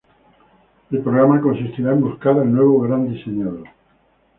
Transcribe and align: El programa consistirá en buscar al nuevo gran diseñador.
El 0.89 1.01
programa 1.03 1.39
consistirá 1.41 1.91
en 1.93 2.01
buscar 2.01 2.31
al 2.33 2.51
nuevo 2.51 2.81
gran 2.81 3.07
diseñador. 3.13 3.65